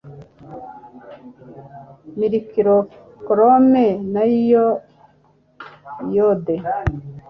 mercurochrome 2.17 3.83
na 4.13 4.23
iyode 4.37 6.55